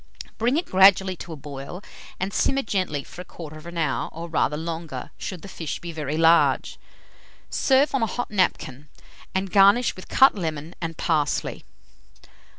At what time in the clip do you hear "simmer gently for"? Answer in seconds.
2.33-3.23